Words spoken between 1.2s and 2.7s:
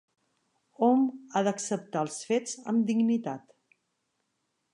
ha d'acceptar els fets,